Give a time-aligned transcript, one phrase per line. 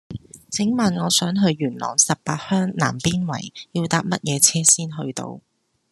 [0.49, 5.41] 請問我想去元朗十八鄉南邊圍要搭乜嘢車先去到